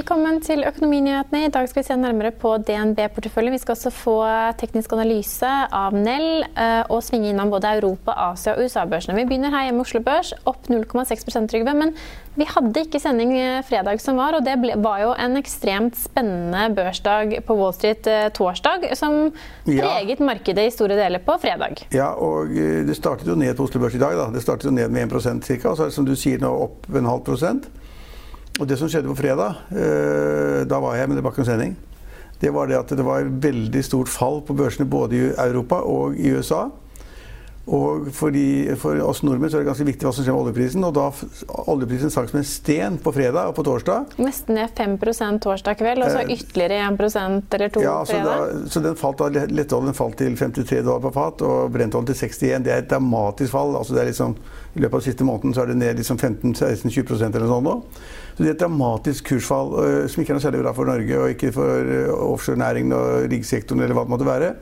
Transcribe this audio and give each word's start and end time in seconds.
Velkommen 0.00 0.38
til 0.40 0.62
Økonominyhetene. 0.64 1.42
I 1.44 1.48
dag 1.52 1.66
skal 1.68 1.82
vi 1.82 1.86
se 1.90 1.94
nærmere 1.98 2.30
på 2.32 2.54
DNB-porteføljen. 2.64 3.52
Vi 3.52 3.58
skal 3.60 3.74
også 3.74 3.90
få 3.92 4.14
teknisk 4.56 4.94
analyse 4.96 5.48
av 5.76 5.92
Nell 5.92 6.46
eh, 6.48 6.86
og 6.88 7.02
svinge 7.04 7.28
innom 7.28 7.50
både 7.52 7.74
Europa-, 7.76 8.14
Asia- 8.30 8.54
og 8.54 8.64
USA-børsene. 8.64 9.18
Vi 9.18 9.26
begynner 9.28 9.52
her 9.52 9.66
hjemme 9.66 9.84
Oslo 9.84 10.00
Børs, 10.00 10.30
opp 10.48 10.70
0,6% 10.72 11.50
Trygve. 11.52 11.74
Men 11.76 11.92
vi 12.38 12.46
hadde 12.48 12.84
ikke 12.86 13.00
sending 13.02 13.34
eh, 13.36 13.58
fredag 13.68 14.00
som 14.00 14.16
var, 14.16 14.38
og 14.38 14.46
det 14.46 14.54
ble, 14.62 14.78
var 14.80 15.02
jo 15.02 15.10
en 15.20 15.36
ekstremt 15.36 15.98
spennende 16.00 16.70
børsdag 16.78 17.36
på 17.44 17.58
Wall 17.58 17.76
Street 17.76 18.08
eh, 18.08 18.30
torsdag, 18.32 18.88
som 18.96 19.18
preget 19.66 20.14
ja. 20.14 20.28
markedet 20.30 20.64
i 20.70 20.72
store 20.72 20.96
deler 20.96 21.20
på 21.26 21.36
fredag. 21.44 21.84
Ja, 21.92 22.14
og 22.16 22.56
det 22.88 22.96
startet 22.96 23.28
jo 23.28 23.36
ned 23.36 23.52
på 23.58 23.68
Oslo 23.68 23.84
Børs 23.84 24.00
i 24.00 24.00
dag. 24.00 24.16
Da. 24.16 24.30
Det 24.32 24.46
startet 24.48 24.70
jo 24.70 24.72
ned 24.80 24.88
med 24.96 25.12
1% 25.12 25.44
ca. 25.44 25.60
Så 25.76 25.76
er 25.76 25.92
det 25.92 25.98
som 25.98 26.08
du 26.08 26.16
sier 26.16 26.40
nå 26.40 26.54
opp 26.70 26.88
en 26.88 27.12
halv 27.12 27.26
prosent. 27.28 27.68
Og 28.60 28.68
det 28.68 28.76
som 28.76 28.90
skjedde 28.92 29.08
på 29.08 29.16
fredag, 29.22 29.62
eh, 29.72 30.60
da 30.68 30.80
var 30.84 30.98
jeg, 30.98 31.08
men 31.08 31.16
det 31.16 31.24
var 31.24 31.32
ikke 31.32 31.46
noen 31.46 31.52
sending, 31.54 31.76
det 32.40 32.52
var 32.52 32.68
det 32.68 32.76
at 32.76 32.92
det 32.96 33.04
var 33.04 33.24
veldig 33.24 33.82
stort 33.84 34.08
fall 34.08 34.40
på 34.44 34.56
børsene 34.56 34.88
både 34.88 35.16
i 35.16 35.32
Europa 35.32 35.80
og 35.84 36.16
i 36.16 36.32
USA. 36.36 36.68
Og 37.70 38.08
fordi, 38.16 38.72
For 38.80 38.98
oss 39.04 39.20
nordmenn 39.22 39.50
så 39.52 39.58
er 39.58 39.62
det 39.62 39.68
ganske 39.68 39.84
viktig 39.86 40.06
hva 40.06 40.12
som 40.14 40.24
skjer 40.24 40.34
med 40.34 40.42
oljeprisen. 40.42 40.84
og 40.86 40.94
da 40.96 41.10
Oljeprisen 41.70 42.10
sank 42.10 42.32
som 42.32 42.40
en 42.40 42.46
sten 42.48 42.96
på 42.98 43.12
fredag 43.14 43.50
og 43.50 43.54
på 43.58 43.64
torsdag. 43.66 44.16
Nesten 44.18 44.56
ned 44.56 44.72
5 44.74 44.96
torsdag 45.44 45.78
kveld, 45.78 46.02
og 46.02 46.10
så 46.10 46.24
eh, 46.24 46.32
ytterligere 46.34 46.80
1 46.88 47.54
eller 47.54 47.68
2 47.68 47.84
ja, 47.84 48.04
fredag. 48.08 48.40
Da, 48.40 48.70
så 48.72 48.80
den 48.80 48.96
falt 48.96 49.20
da, 49.20 49.44
Lettoljen 49.52 49.94
falt 49.94 50.18
til 50.18 50.36
53 50.36 50.82
dollar 50.82 51.04
på 51.04 51.12
fat, 51.14 51.44
og 51.46 51.70
brentoljen 51.70 52.10
til 52.10 52.16
61. 52.16 52.64
Det 52.64 52.72
er 52.72 52.82
et 52.82 52.90
dramatisk 52.90 53.52
fall. 53.52 53.76
altså 53.76 53.94
det 53.94 54.02
er 54.02 54.10
liksom, 54.10 54.34
I 54.74 54.80
løpet 54.80 54.96
av 54.96 55.06
siste 55.06 55.24
måneden 55.24 55.54
så 55.54 55.62
er 55.62 55.66
det 55.70 55.78
ned 55.78 56.00
liksom 56.00 56.18
15-16-20% 56.18 57.36
eller 57.36 57.46
noe 57.46 57.60
sånt. 57.60 58.02
Så 58.29 58.29
det 58.40 58.52
er 58.52 58.54
et 58.56 58.62
dramatisk 58.62 59.28
kursfall 59.28 59.74
øh, 59.84 60.04
som 60.08 60.22
ikke 60.22 60.32
er 60.32 60.38
noe 60.38 60.44
særlig 60.44 60.62
bra 60.62 60.72
for 60.76 60.88
Norge, 60.88 61.18
og 61.20 61.34
ikke 61.34 61.52
for 61.52 61.80
øh, 61.80 62.08
offshorenæringen 62.32 62.96
og 62.96 63.26
riggsektoren 63.32 63.84
eller 63.84 63.96
hva 63.98 64.06
det 64.06 64.14
måtte 64.14 64.28
være. 64.28 64.54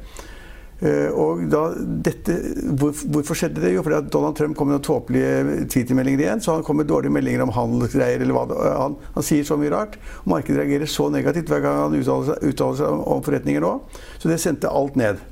Øh, 0.79 1.11
og 1.19 1.41
da, 1.51 1.63
dette, 2.07 2.35
hvor, 2.79 2.93
hvorfor 3.11 3.35
skjedde 3.39 3.63
det? 3.63 3.73
Jo, 3.75 3.83
fordi 3.83 3.97
at 3.97 4.13
Donald 4.13 4.37
Trump 4.39 4.57
kom 4.57 4.71
med 4.71 4.79
noen 4.79 4.85
tåpelige 4.87 5.65
Twitter-meldinger 5.73 6.23
igjen. 6.23 6.43
Så 6.45 6.55
han 6.55 6.67
kom 6.67 6.79
med 6.79 6.87
dårlige 6.91 7.15
meldinger 7.15 7.43
om 7.47 7.55
handelsgreier 7.55 8.23
eller 8.23 8.37
hva 8.37 8.61
han, 8.85 8.95
han, 9.17 9.27
sier 9.27 9.47
så 9.47 9.59
mye 9.59 9.73
rart. 9.75 9.99
Markedet 10.29 10.61
reagerer 10.63 10.91
så 10.91 11.09
negativt 11.15 11.51
hver 11.51 11.65
gang 11.65 11.83
han 11.83 11.99
uttaler 11.99 12.31
seg, 12.31 12.53
uttaler 12.53 12.79
seg 12.83 13.11
om 13.17 13.27
forretninger 13.27 13.65
nå. 13.65 13.75
Så 14.19 14.31
det 14.31 14.39
sendte 14.43 14.71
alt 14.71 14.99
ned. 14.99 15.23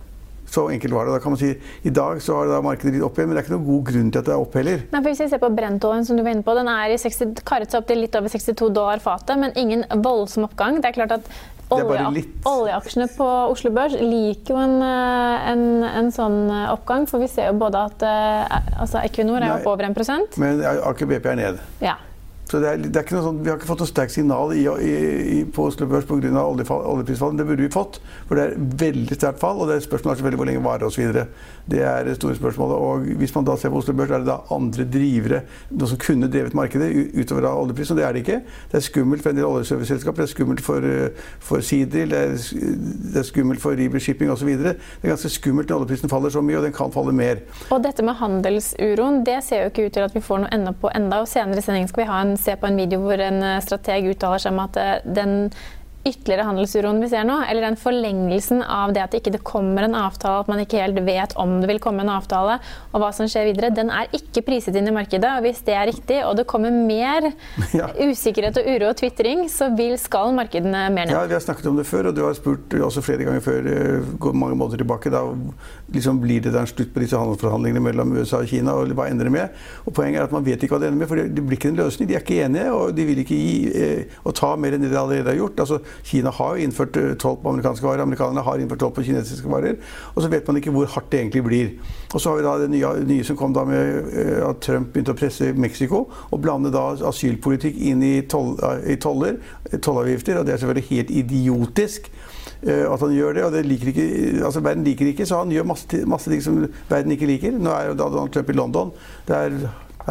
Så 0.47 0.69
enkelt 0.71 0.95
var 0.95 1.09
det. 1.09 1.17
Da 1.17 1.23
kan 1.23 1.35
man 1.35 1.41
si, 1.41 1.53
I 1.83 1.93
dag 1.95 2.23
så 2.23 2.39
har 2.41 2.63
markedet 2.65 2.95
litt 2.95 3.05
opp 3.05 3.19
igjen, 3.19 3.31
men 3.31 3.37
det 3.37 3.43
er 3.43 3.49
ikke 3.49 3.57
noen 3.57 3.67
god 3.67 3.83
grunn 3.91 4.13
til 4.13 4.23
at 4.23 4.29
det 4.29 4.35
er 4.37 4.45
opp 4.45 4.57
heller. 4.61 4.87
Nei, 4.93 5.01
for 5.01 5.11
Hvis 5.11 5.25
vi 5.25 5.29
ser 5.33 5.43
på 5.43 5.53
brentoljen, 5.59 6.07
som 6.07 6.19
du 6.19 6.23
var 6.23 6.37
inne 6.37 6.47
på, 6.47 6.55
den 6.59 6.71
er 6.71 6.95
i 6.95 7.01
60, 7.03 7.43
karet 7.47 7.73
seg 7.73 7.83
opp 7.83 7.91
til 7.91 8.03
litt 8.05 8.17
over 8.19 8.33
62 8.33 8.71
dollar 8.77 9.03
fatet, 9.03 9.37
men 9.43 9.55
ingen 9.59 9.85
voldsom 10.05 10.49
oppgang. 10.49 10.81
Det 10.81 10.93
er 10.93 10.99
klart 11.01 11.17
at 11.19 11.31
olje, 11.75 12.25
oljeaksjene 12.47 13.09
på 13.17 13.27
Oslo 13.51 13.73
Børs 13.75 13.97
liker 13.99 14.55
jo 14.55 14.59
en, 14.63 14.77
eh, 14.87 15.49
en, 15.53 15.65
en, 15.89 16.11
sånn 16.15 16.45
eh, 16.47 16.69
oppgang, 16.75 17.09
for 17.11 17.23
vi 17.23 17.31
ser 17.31 17.51
jo 17.51 17.57
både 17.59 17.87
at 17.91 18.05
eh, 18.07 18.59
altså 18.83 19.03
Equinor 19.03 19.43
er 19.43 19.57
opp 19.59 19.67
over 19.73 19.89
1 19.89 20.39
Men 20.43 20.63
Aker 20.63 21.11
BP 21.11 21.33
er 21.33 21.41
ned. 21.43 21.65
Ja. 21.83 21.99
Så 22.47 22.61
det 22.63 22.69
er, 22.71 22.79
det 22.79 23.01
er 23.01 23.23
sånn, 23.25 23.41
Vi 23.43 23.51
har 23.51 23.59
ikke 23.59 23.69
fått 23.73 23.83
noe 23.83 23.91
sterkt 23.91 24.15
signal 24.15 24.53
i, 24.55 24.63
i, 24.63 24.93
i, 25.37 25.39
på 25.51 25.67
Oslo 25.67 25.89
Børs 25.91 26.07
pga. 26.07 26.31
oljeprisfallet. 26.47 27.41
Det 27.41 27.47
burde 27.49 27.65
vi 27.67 27.73
fått, 27.75 27.99
for 28.29 28.39
det 28.39 28.45
er 28.45 28.67
veldig 28.87 29.19
sterkt 29.19 29.41
fall. 29.43 29.59
Og 29.59 29.71
det 29.71 29.81
er 29.81 29.87
spørsmålet 29.87 30.21
selvfølgelig 30.21 30.41
hvor 30.41 30.51
lenge 30.51 30.65
varer 30.67 30.87
osv. 30.87 31.25
Det 31.67 31.81
er 31.83 32.07
det 32.07 32.17
store 32.21 32.39
spørsmålet. 32.39 32.77
Og 32.77 33.19
hvis 33.19 33.35
man 33.35 33.49
da 33.49 33.57
ser 33.59 33.73
på 33.75 33.81
Oslo 33.83 33.97
Børs, 33.99 34.13
er 34.15 34.23
det 34.23 34.31
da 34.31 34.39
andre 34.55 34.87
drivere 34.87 35.41
noe 35.73 35.91
som 35.91 35.99
kunne 35.99 36.31
drevet 36.31 36.55
markedet 36.55 36.93
utover 37.17 37.49
av 37.51 37.65
oljepris, 37.65 37.91
og 37.91 37.99
det 37.99 38.07
er 38.07 38.15
det 38.15 38.23
ikke. 38.23 38.39
Det 38.71 38.79
er 38.79 38.87
skummelt 38.87 39.25
for 39.25 39.35
en 39.35 39.41
del 39.41 39.49
oljeserviceselskaper, 39.49 40.23
det 40.23 40.29
er 40.29 40.35
skummelt 40.37 40.63
for, 40.63 40.87
for 41.43 41.67
Seadrill, 41.67 42.15
det, 42.15 42.23
det, 42.47 43.19
er 43.19 43.27
skummelt 43.27 43.63
for 43.63 43.75
Riber 43.79 44.03
Shipping 44.03 44.31
osv. 44.31 44.53
Det 44.63 44.77
er 44.77 45.11
ganske 45.11 45.33
skummelt 45.35 45.71
når 45.71 45.83
oljeprisen 45.83 46.13
faller 46.13 46.31
så 46.31 46.45
mye, 46.45 46.61
og 46.61 46.69
den 46.69 46.77
kan 46.77 46.95
falle 46.95 47.15
mer. 47.17 47.43
Og 47.75 47.83
dette 47.83 48.07
med 48.07 48.19
handelsuroen, 48.21 49.25
det 49.27 49.41
ser 49.49 49.67
jo 49.67 49.75
ikke 49.75 49.89
ut 49.89 49.99
til 49.99 50.07
at 50.07 50.15
vi 50.15 50.23
får 50.23 50.45
noe 50.45 50.55
ende 50.55 50.75
på 50.79 50.93
enda, 50.95 51.25
og 51.25 51.31
senere 51.31 51.59
i 51.59 51.67
sendingen 51.67 51.91
skal 51.91 52.05
vi 52.05 52.11
ha 52.13 52.23
en 52.23 52.36
se 52.41 52.57
på 52.61 52.69
en 52.69 52.79
video 52.81 53.03
hvor 53.05 53.21
en 53.23 53.43
eh, 53.43 53.63
strateg 53.65 54.11
uttaler 54.13 54.43
seg 54.43 54.55
om 54.55 54.63
at 54.67 54.79
eh, 54.83 54.95
den 55.17 55.37
ytterligere 56.07 56.47
handelsuroen 56.47 57.01
vi 57.03 57.11
ser 57.11 57.27
nå, 57.27 57.41
eller 57.51 57.67
den 57.67 57.79
forlengelsen 57.81 58.63
av 58.63 58.95
det 58.95 59.03
at 59.03 59.15
det 59.15 59.23
ikke 59.23 59.43
kommer 59.47 59.87
en 59.87 59.97
avtale, 59.99 60.45
at 60.45 60.51
man 60.51 60.63
ikke 60.63 60.81
helt 60.83 61.01
vet 61.07 61.35
om 61.41 61.59
det 61.63 61.71
vil 61.71 61.81
komme 61.83 62.05
en 62.05 62.13
avtale, 62.15 62.59
og 62.93 63.03
hva 63.03 63.11
som 63.15 63.29
skjer 63.31 63.51
videre, 63.51 63.73
den 63.75 63.91
er 63.93 64.11
ikke 64.17 64.45
priset 64.47 64.77
inn 64.79 64.91
i 64.91 64.95
markedet. 64.95 65.29
og 65.37 65.47
Hvis 65.47 65.63
det 65.67 65.75
er 65.77 65.89
riktig, 65.91 66.21
og 66.27 66.37
det 66.39 66.47
kommer 66.51 66.75
mer 66.75 67.31
ja. 67.81 67.91
usikkerhet 67.99 68.61
og 68.61 68.71
uro 68.77 68.91
og 68.93 69.01
tvitring, 69.01 69.47
så 69.53 69.71
vil, 69.77 69.97
skal 70.01 70.35
markedene 70.37 70.87
mer 70.95 71.09
ned. 71.09 71.15
Ja, 71.15 71.25
Vi 71.27 71.37
har 71.37 71.45
snakket 71.45 71.71
om 71.71 71.81
det 71.81 71.87
før, 71.89 72.11
og 72.11 72.17
du 72.17 72.25
har 72.27 72.37
spurt 72.39 72.77
også 72.77 73.05
flere 73.05 73.27
ganger 73.27 73.45
før, 73.45 73.71
eh, 73.73 74.13
går 74.23 74.39
mange 74.39 74.59
måneder 74.59 74.85
tilbake. 74.85 75.11
da 75.11 75.25
liksom 75.93 76.21
Blir 76.21 76.41
det 76.41 76.55
en 76.55 76.67
slutt 76.67 76.95
på 76.95 77.03
disse 77.03 77.19
handelsforhandlingene 77.19 77.83
mellom 77.83 78.15
USA 78.17 78.41
og 78.41 78.51
Kina, 78.51 78.75
og 78.75 78.95
hva 78.97 79.09
ender 79.11 79.29
det 79.29 79.35
med? 79.35 79.61
Og 79.85 79.95
Poenget 79.97 80.21
er 80.21 80.29
at 80.29 80.33
man 80.35 80.45
vet 80.47 80.63
ikke 80.63 80.77
hva 80.77 80.81
det 80.83 80.91
ender 80.91 81.03
med, 81.03 81.09
for 81.11 81.17
det 81.21 81.45
blir 81.45 81.59
ikke 81.59 81.73
en 81.73 81.81
løsning. 81.81 82.09
De 82.09 82.17
er 82.17 82.25
ikke 82.25 82.45
enige, 82.45 82.73
og 82.73 82.95
de 82.97 83.07
vil 83.09 83.23
ikke 83.23 83.37
gi 83.37 83.71
eh, 83.75 84.17
og 84.25 84.35
ta 84.39 84.55
mer 84.57 84.77
enn 84.77 84.85
det 84.85 84.93
de 84.93 84.99
allerede 85.01 85.33
har 85.33 85.39
gjort. 85.39 85.61
Altså, 85.65 85.81
Kina 86.05 86.31
har 86.31 86.57
jo 86.57 86.67
innført 86.67 86.97
eh, 86.97 87.15
toll 87.21 87.39
på 87.43 87.53
amerikanske 87.53 87.87
varer, 87.87 88.03
amerikanerne 88.05 88.45
har 88.47 88.61
innført 88.61 88.83
toll 88.83 88.93
på 88.97 89.05
kinesiske 89.07 89.51
varer. 89.51 89.79
Og 90.15 90.23
så 90.23 90.31
vet 90.33 90.47
man 90.49 90.61
ikke 90.61 90.75
hvor 90.75 90.89
hardt 90.93 91.11
det 91.13 91.21
egentlig 91.21 91.45
blir. 91.47 91.73
Og 92.13 92.21
så 92.21 92.31
har 92.31 92.41
vi 92.41 92.47
da 92.47 92.57
det 92.63 92.71
nye, 92.73 92.93
nye 93.09 93.27
som 93.27 93.39
kom 93.39 93.55
da 93.57 93.65
med 93.69 94.13
eh, 94.13 94.41
at 94.47 94.63
Trump 94.65 94.93
begynte 94.95 95.15
å 95.17 95.19
presse 95.19 95.53
Mexico 95.57 96.07
og 96.31 96.43
blande 96.43 96.73
da 96.75 96.89
asylpolitikk 97.09 97.79
inn 97.91 98.05
i, 98.05 98.15
toll, 98.31 98.55
i 98.87 98.99
toller, 99.03 99.41
tollavgifter. 99.77 100.41
Og 100.41 100.47
det 100.47 100.57
er 100.57 100.63
selvfølgelig 100.63 100.91
helt 100.91 101.15
idiotisk 101.23 102.11
eh, 102.63 102.85
at 102.85 103.01
han 103.03 103.17
gjør 103.17 103.39
det. 103.39 103.47
og 103.49 103.57
det 103.57 103.67
liker 103.67 103.93
ikke, 103.95 104.11
altså 104.45 104.65
Verden 104.67 104.87
liker 104.87 105.13
ikke, 105.13 105.27
så 105.27 105.43
han 105.43 105.55
gjør 105.55 105.73
masse, 105.73 106.05
masse 106.07 106.31
ting 106.33 106.45
som 106.45 106.63
verden 106.91 107.17
ikke 107.17 107.33
liker. 107.33 107.59
Nå 107.59 107.73
er 107.75 107.91
jo 107.91 107.99
da 107.99 108.11
Donald 108.11 108.35
Trump 108.35 108.51
i 108.51 108.61
London. 108.61 108.95
Det 109.27 109.37
er 109.37 109.59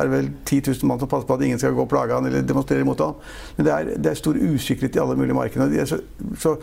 er 0.01 0.09
det 0.09 0.13
vel 0.13 0.29
10 0.45 0.61
000 0.67 0.89
mann 0.89 0.99
som 1.01 1.09
passer 1.11 1.27
på 1.27 1.37
at 1.37 1.43
ingen 1.45 1.59
skal 1.61 1.75
gå 1.75 1.85
og 1.85 1.89
plage 1.91 2.15
han 2.15 2.27
eller 2.27 2.45
demonstrere 2.45 2.85
mot 2.87 2.99
han. 2.99 3.15
Men 3.57 3.67
det 3.67 3.73
er, 3.73 3.91
det 3.95 4.11
er 4.11 4.19
stor 4.19 4.37
usikkerhet 4.39 4.97
i 4.97 5.01
alle 5.03 5.15
mulige 5.19 5.37
markeder. 5.37 5.85
Så, 5.85 5.99
så, 6.39 6.55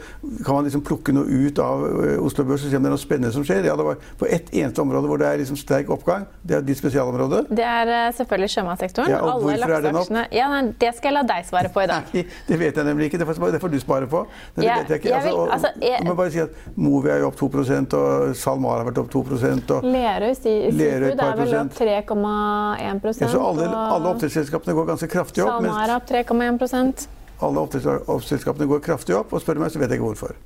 kan 0.45 0.55
man 0.55 0.67
liksom 0.67 0.85
plukke 0.87 1.15
noe 1.15 1.25
ut 1.25 1.59
av 1.63 1.85
eh, 1.87 2.17
Oslo 2.23 2.45
Børs 2.49 2.65
og 2.67 2.73
se 2.73 2.79
om 2.79 2.85
det 2.85 2.91
er 2.91 2.97
noe 2.97 3.03
spennende 3.03 3.33
som 3.35 3.45
skjer. 3.47 3.67
Ja, 3.69 3.77
det 3.79 3.87
var 3.87 4.01
på 4.21 4.29
ett 4.29 4.53
eneste 4.53 4.83
område 4.85 5.11
hvor 5.11 5.21
det 5.21 5.29
er 5.29 5.41
liksom 5.43 5.59
sterk 5.61 5.91
oppgang. 5.93 6.27
Det 6.43 6.59
er 6.59 6.67
ditt 6.67 6.81
spesialområde. 6.81 7.45
Det 7.51 7.67
er 7.67 7.93
uh, 7.93 8.15
selvfølgelig 8.17 8.51
sjømatsektoren. 8.57 9.13
Ja, 9.13 9.21
hvorfor 9.23 9.53
er? 9.53 10.29
Ja, 10.33 10.49
nei, 10.53 10.63
det 10.81 10.93
skal 10.97 11.13
jeg 11.13 11.19
la 11.19 11.25
deg 11.29 11.49
svare 11.49 11.73
på 11.73 11.85
i 11.85 11.89
dag. 11.91 12.13
Nei, 12.15 12.25
det 12.49 12.59
vet 12.61 12.81
jeg 12.81 12.89
nemlig 12.89 13.11
ikke. 13.11 13.23
Det 13.23 13.29
får, 13.29 13.41
det 13.55 13.63
får 13.63 13.73
du 13.73 13.79
spare 13.83 14.09
på. 14.11 14.25
Det 14.57 14.67
ja, 14.67 14.79
vet 14.81 14.95
jeg 14.95 15.03
ikke. 15.03 15.15
Altså, 15.17 15.35
og, 15.37 15.53
altså, 15.57 15.73
jeg, 15.83 16.05
må 16.07 16.17
bare 16.19 16.35
si 16.35 16.43
at 16.43 16.63
Movi 16.77 17.13
er 17.13 17.23
jo 17.23 17.31
opp 17.31 17.39
2% 17.41 17.97
og 17.99 18.37
SalMar 18.39 18.83
har 18.83 18.89
vært 18.91 19.03
opp 19.03 19.11
2 19.13 19.23
og 19.23 19.87
Lerøy 19.87 20.35
Seafood 20.37 20.81
er 20.83 21.37
vel 21.39 21.55
opp 21.61 21.77
3,1 21.79 23.22
Ja, 23.23 23.33
så 23.33 23.43
alle, 23.47 23.67
alle 23.71 24.15
oppdrettsselskapene 24.15 24.77
går 24.77 24.93
ganske 24.95 25.11
kraftig 25.11 25.45
opp. 25.47 25.59
SalMar 25.59 25.85
er 25.89 25.97
opp 25.97 26.09
3,1 26.11 27.09
alle 27.43 27.63
oppdrettsselskapene 27.67 28.69
går 28.71 28.83
kraftig 28.85 29.17
opp, 29.19 29.33
og 29.35 29.43
spør 29.43 29.59
du 29.59 29.65
meg, 29.65 29.73
så 29.75 29.81
vet 29.83 29.93
jeg 29.93 30.01
ikke 30.01 30.11
hvorfor. 30.13 30.37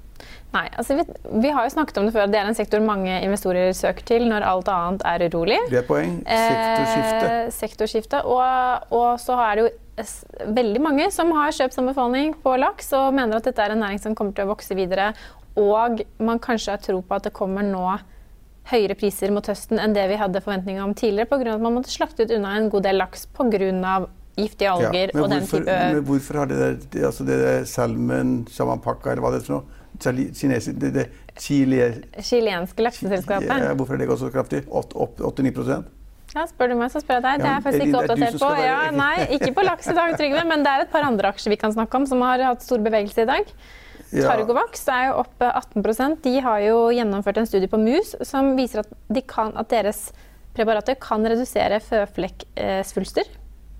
Nei, 0.54 0.64
altså 0.78 0.96
vi, 0.96 1.04
vi 1.42 1.50
har 1.52 1.66
jo 1.66 1.72
snakket 1.74 1.98
om 2.00 2.06
det 2.08 2.14
før. 2.14 2.28
Det 2.32 2.38
er 2.40 2.48
en 2.48 2.56
sektor 2.56 2.80
mange 2.80 3.18
investorer 3.24 3.74
søker 3.76 4.06
til 4.08 4.24
når 4.30 4.46
alt 4.48 4.70
annet 4.72 5.04
er 5.10 5.26
urolig. 5.26 5.58
Det 5.72 5.82
er 5.82 5.88
poeng. 5.88 6.14
Sektorskifte. 6.22 7.26
Eh, 7.32 7.50
sektorskifte. 7.56 8.22
Og, 8.30 8.86
og 8.96 9.20
så 9.20 9.36
er 9.44 9.58
det 9.58 9.66
jo 9.66 10.54
veldig 10.56 10.82
mange 10.84 11.10
som 11.12 11.32
har 11.36 11.52
kjøpsanbefaling 11.56 12.36
på 12.44 12.54
laks 12.60 12.92
og 12.96 13.16
mener 13.16 13.40
at 13.40 13.48
dette 13.48 13.64
er 13.64 13.74
en 13.74 13.82
næring 13.84 14.00
som 14.00 14.16
kommer 14.16 14.36
til 14.36 14.46
å 14.46 14.54
vokse 14.54 14.76
videre. 14.78 15.10
Og 15.60 16.00
man 16.22 16.40
kanskje 16.42 16.76
har 16.76 16.84
tro 16.84 17.02
på 17.02 17.18
at 17.18 17.28
det 17.28 17.36
kommer 17.36 17.66
nå 17.66 17.84
høyere 18.70 18.96
priser 18.98 19.32
mot 19.34 19.46
høsten 19.46 19.80
enn 19.82 19.94
det 19.96 20.06
vi 20.10 20.18
hadde 20.20 20.42
forventninger 20.42 20.82
om 20.82 20.94
tidligere, 20.96 21.30
pga. 21.30 21.54
at 21.54 21.64
man 21.64 21.76
måtte 21.78 21.92
slakte 21.92 22.26
ut 22.26 22.34
unna 22.34 22.56
en 22.58 22.70
god 22.72 22.86
del 22.88 22.98
laks 23.02 23.26
pga. 23.36 24.06
giftige 24.36 24.68
alger 24.68 25.14
men 25.14 25.22
og 25.22 25.30
den 25.30 25.44
hvorfor, 25.46 25.62
type 25.64 25.76
men 25.94 26.04
hvorfor 26.04 26.38
har 26.42 26.46
det 26.50 26.56
der 26.60 26.74
det, 26.92 27.04
altså 27.08 27.24
det 27.24 27.38
der 27.40 27.64
salmon, 27.64 28.46
shamanpakka, 28.52 29.10
eller 29.10 29.24
hva 29.24 29.32
det 29.32 29.40
er 29.40 29.46
for 29.46 29.58
noe? 29.58 29.82
Kinesi, 29.96 30.72
Det, 30.76 30.90
det 30.92 31.06
chile, 31.40 32.02
chilenske 32.20 32.82
lakseselskapet. 32.82 33.48
ja, 33.48 33.72
Hvorfor 33.74 33.94
er 33.94 33.98
det 34.02 34.08
gått 34.10 34.20
så 34.20 34.28
kraftig? 34.28 34.66
8-9 34.68 35.84
Ja, 36.34 36.44
spør 36.44 36.68
du 36.68 36.74
meg, 36.76 36.90
så 36.92 37.00
spør 37.00 37.16
jeg 37.16 37.24
deg. 37.24 37.40
Det 37.40 37.48
er 37.48 37.54
jeg 37.54 37.64
faktisk 37.64 37.86
ikke 37.86 38.02
oppdatert 38.02 38.38
på. 38.42 38.50
Ja, 38.60 38.78
nei, 38.92 39.26
ikke 39.38 39.54
på 39.56 39.64
laks 39.64 39.88
i 39.88 39.96
dag, 39.96 40.12
Trygve, 40.18 40.44
men 40.44 40.64
det 40.66 40.72
er 40.72 40.84
et 40.84 40.92
par 40.92 41.06
andre 41.06 41.32
aksjer 41.32 41.54
vi 41.54 41.56
kan 41.56 41.72
snakke 41.72 41.96
om 41.96 42.04
som 42.10 42.20
har 42.26 42.44
hatt 42.44 42.64
stor 42.66 42.82
bevegelse 42.84 43.24
i 43.24 43.28
dag. 43.30 43.52
Targovax 44.22 44.88
er 44.88 45.08
jo 45.10 45.18
opp 45.20 45.42
18% 45.44 46.22
De 46.24 46.40
har 46.40 46.60
jo 46.64 46.76
gjennomført 46.94 47.36
en 47.42 47.46
studie 47.46 47.68
på 47.68 47.78
mus 47.82 48.14
som 48.24 48.54
viser 48.56 48.80
at, 48.80 48.92
de 49.12 49.22
kan, 49.22 49.52
at 49.56 49.68
deres 49.68 50.06
preparater 50.56 50.96
kan 50.96 51.20
redusere 51.26 51.80
føflekksvulster. 51.84 53.26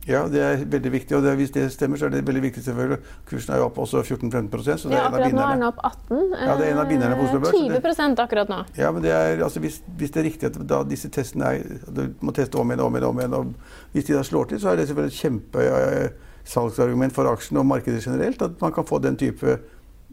Ja, 0.06 0.20
det 0.30 0.38
er 0.38 0.60
veldig 0.70 0.90
viktig. 0.92 1.16
Og 1.18 1.24
det, 1.24 1.32
hvis 1.40 1.50
det 1.50 1.64
stemmer, 1.74 1.98
så 1.98 2.06
er 2.06 2.12
det 2.14 2.20
veldig 2.28 2.42
viktig 2.44 2.62
selvfølgelig. 2.62 2.98
Kursen 3.26 3.54
er 3.54 3.58
jo 3.58 3.64
opp 3.66 3.80
også 3.82 4.04
14-15 4.04 4.76
så 4.78 4.90
det 4.92 4.94
Ja, 4.94 5.08
er 5.08 5.08
en 5.08 5.16
av 5.16 5.16
akkurat 5.16 5.34
nå 5.34 5.46
er 5.46 5.56
den 5.56 5.64
opp 5.66 5.80
18. 5.82 6.20
Ja, 6.46 6.54
det 6.60 6.66
er 6.66 6.70
en 6.70 6.78
av 6.82 6.92
vinnerne 6.92 7.16
på 7.18 7.24
Oslo 7.26 7.40
Børs, 7.42 7.56
det- 7.56 7.96
20 7.96 8.22
akkurat 8.22 8.48
nå. 8.52 8.60
Ja, 8.78 8.92
men 8.92 9.02
det 9.02 9.10
er, 9.10 9.42
altså, 9.42 9.60
hvis, 9.60 9.80
hvis 9.98 10.10
det 10.14 10.20
er 10.22 10.28
riktig 10.28 10.46
at 10.52 10.60
da 10.66 10.82
disse 10.84 11.10
testene 11.10 11.44
er 11.56 11.64
Du 11.90 12.14
må 12.22 12.32
teste 12.32 12.54
om 12.60 12.70
igjen 12.70 12.84
om 12.86 12.94
igjen. 12.94 13.08
om 13.08 13.18
igjen, 13.18 13.34
og 13.34 13.54
Hvis 13.92 14.04
de 14.06 14.14
da 14.14 14.22
slår 14.22 14.48
til, 14.48 14.60
så 14.60 14.68
er 14.70 14.76
det 14.76 14.86
selvfølgelig 14.88 15.12
et 15.12 15.22
kjempesalgsargument 15.24 17.12
for 17.12 17.26
aksjen 17.26 17.58
og 17.58 17.66
markedet 17.66 18.04
generelt 18.04 18.42
at 18.42 18.60
man 18.60 18.72
kan 18.72 18.84
få 18.86 19.02
den 19.02 19.16
type 19.16 19.58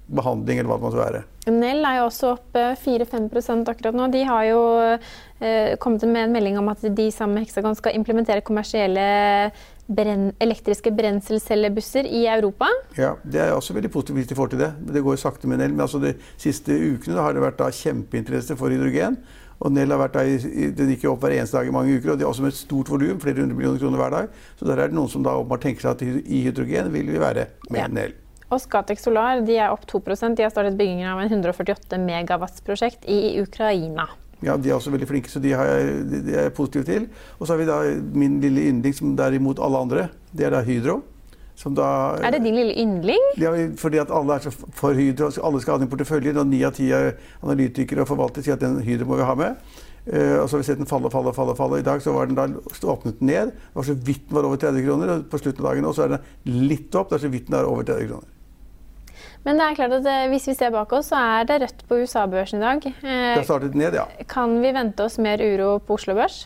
behandling, 0.08 0.60
eller 0.60 0.70
hva 0.72 0.78
det 0.80 0.86
måtte 0.88 1.00
være. 1.02 1.22
Nell 1.52 1.84
er 1.86 2.00
jo 2.00 2.08
også 2.08 2.32
opp 2.38 2.58
eh, 2.60 2.74
4-5 2.80 3.64
akkurat 3.68 3.96
nå. 3.96 4.08
De 4.14 4.24
har 4.28 4.44
jo 4.48 4.62
eh, 4.84 5.76
kommet 5.84 6.04
med 6.08 6.28
en 6.28 6.36
melding 6.36 6.60
om 6.60 6.72
at 6.72 6.84
de 6.84 7.08
sammen 7.12 7.38
med 7.40 7.48
Hexagon 7.48 7.76
skal 7.76 7.96
implementere 7.98 8.44
kommersielle 8.46 9.52
brenn, 9.88 10.32
elektriske 10.44 10.92
brenselcellebusser 10.96 12.08
i 12.08 12.26
Europa. 12.32 12.70
Ja, 12.98 13.16
Det 13.24 13.42
er 13.42 13.54
også 13.56 13.76
veldig 13.76 13.92
positivt 13.92 14.22
hvis 14.22 14.32
de 14.32 14.40
får 14.40 14.54
til 14.54 14.64
det. 14.64 14.72
Det 14.96 15.04
går 15.04 15.20
sakte 15.20 15.48
med 15.48 15.60
Nell. 15.60 15.76
Men 15.76 15.86
altså 15.88 16.00
de 16.04 16.16
siste 16.38 16.72
ukene 16.72 17.20
har 17.20 17.36
det 17.36 17.44
vært 17.44 17.60
da 17.60 17.72
kjempeinteresse 17.72 18.58
for 18.60 18.72
hydrogen. 18.72 19.20
Og 19.64 19.72
Nell 19.72 19.92
har 19.94 20.02
vært 20.02 20.18
der, 20.18 20.32
i, 20.48 20.72
den 20.76 20.90
gikk 20.92 21.06
opp 21.12 21.22
hver 21.24 21.36
eneste 21.38 21.56
dag 21.56 21.70
i 21.70 21.76
mange 21.76 21.94
uker, 21.96 22.14
og 22.14 22.20
det 22.20 22.26
er 22.26 22.32
også 22.32 22.44
med 22.44 22.52
et 22.52 22.60
stort 22.60 22.90
volum, 22.92 23.20
flere 23.24 23.44
hundre 23.44 23.56
millioner 23.56 23.80
kroner 23.80 24.02
hver 24.02 24.16
dag. 24.16 24.42
Så 24.60 24.68
der 24.68 24.82
er 24.82 24.92
det 24.92 24.98
noen 24.98 25.12
som 25.12 25.24
da 25.24 25.38
åpenbart 25.40 25.64
tenker 25.68 25.86
seg 25.86 25.96
at 25.96 26.04
i 26.04 26.40
i 26.40 26.44
hydrogen 26.48 26.92
vil 26.92 27.12
vi 27.14 27.22
være 27.22 27.48
med 27.70 27.80
Ja. 27.80 27.88
Nell. 27.88 28.16
Og 28.54 28.62
Scatec 28.62 29.02
Solar 29.02 29.42
de 29.46 29.56
er 29.58 29.74
opp 29.74 29.88
2 29.90 30.04
De 30.38 30.44
har 30.46 30.52
startet 30.54 30.78
byggingen 30.78 31.10
av 31.10 31.24
en 31.24 31.32
148 31.32 31.98
megawatts-prosjekt 31.98 33.08
i 33.10 33.40
Ukraina. 33.42 34.10
Ja, 34.44 34.58
De 34.58 34.70
er 34.70 34.76
også 34.76 34.92
veldig 34.92 35.08
flinke, 35.08 35.32
så 35.32 35.40
de, 35.40 35.54
har 35.56 35.66
de, 36.04 36.20
de 36.28 36.36
er 36.36 36.50
jeg 36.50 36.54
positiv 36.54 36.84
til. 36.86 37.08
Og 37.40 37.48
så 37.48 37.54
har 37.54 37.62
vi 37.62 37.70
da 37.70 37.80
min 38.14 38.42
lille 38.44 38.68
yndling, 38.70 38.94
som 38.94 39.16
derimot 39.18 39.62
alle 39.64 39.80
andre. 39.88 40.08
Det 40.36 40.46
er 40.46 40.54
da 40.54 40.62
Hydro. 40.68 41.00
Som 41.56 41.76
da, 41.78 42.18
Er 42.22 42.34
det 42.34 42.44
din 42.44 42.58
lille 42.58 42.74
yndling? 42.82 43.24
Ja, 43.38 43.54
fordi 43.78 44.02
at 44.02 44.12
alle 44.12 44.36
er 44.36 44.44
så 44.44 44.52
for 44.52 44.98
Hydro. 44.98 45.30
Alle 45.44 45.62
skal 45.62 45.76
ha 45.76 45.80
den 45.80 45.88
i 45.88 45.92
porteføljen. 45.92 46.38
Og 46.42 46.50
ni 46.50 46.64
av 46.66 46.76
ti 46.76 46.90
analytikere 46.92 48.04
og 48.04 48.10
forvaltere 48.10 48.44
sier 48.44 48.58
at 48.58 48.66
den 48.66 48.82
Hydro 48.84 49.08
må 49.08 49.22
vi 49.22 49.30
ha 49.30 49.38
med. 49.40 49.74
Uh, 50.04 50.42
og 50.42 50.50
så 50.50 50.58
har 50.58 50.64
vi 50.66 50.68
sett 50.68 50.82
den 50.82 50.90
falle, 50.90 51.08
falle, 51.14 51.32
falle. 51.32 51.56
falle. 51.56 51.80
I 51.80 51.88
dag 51.88 52.02
så 52.04 52.12
var 52.12 52.28
den 52.28 52.36
da, 52.36 52.50
så 52.76 52.92
åpnet 52.98 53.22
den 53.22 53.32
ned. 53.32 53.54
Det 53.56 53.80
var 53.80 53.88
så 53.88 53.96
vidt 53.96 54.28
den 54.28 54.36
var 54.36 54.50
over 54.50 54.60
30 54.60 54.88
kroner. 54.90 55.14
Og 55.14 55.26
på 55.32 55.40
slutten 55.40 55.64
av 55.64 55.72
dagen 55.72 55.88
Og 55.88 55.96
så 55.96 56.08
er 56.08 56.16
den 56.18 56.64
litt 56.68 57.00
opp. 57.00 57.14
Det 57.14 57.22
er 57.22 57.28
så 57.30 57.32
vidt 57.38 57.48
den 57.48 57.62
er 57.62 57.70
over 57.70 57.88
30 57.88 58.10
kroner. 58.12 58.33
Men 59.46 59.58
det 59.60 59.66
er 59.66 59.76
klart 59.76 59.92
at 60.00 60.06
eh, 60.08 60.30
hvis 60.32 60.48
vi 60.48 60.54
ser 60.56 60.72
bak 60.72 60.92
oss, 60.96 61.10
så 61.12 61.20
er 61.20 61.44
det 61.50 61.62
rødt 61.62 61.82
på 61.90 61.98
USA-børsen 62.04 62.62
i 62.62 62.64
dag. 62.64 62.82
Det 62.86 62.94
Eh, 63.04 63.36
har 63.36 63.44
startet 63.44 63.76
ned, 63.76 63.94
ja. 64.00 64.06
Kan 64.30 64.62
vi 64.64 64.72
vente 64.76 65.04
oss 65.04 65.18
mer 65.20 65.42
uro 65.44 65.78
på 65.84 65.94
Oslo 66.00 66.16
Børs? 66.16 66.46